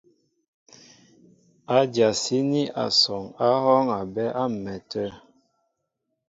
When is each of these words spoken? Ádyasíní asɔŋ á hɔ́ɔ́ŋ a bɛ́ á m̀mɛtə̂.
Ádyasíní 1.77 2.61
asɔŋ 2.85 3.23
á 3.45 3.47
hɔ́ɔ́ŋ 3.63 3.85
a 3.99 4.01
bɛ́ 4.13 4.27
á 4.41 4.43
m̀mɛtə̂. 4.53 5.07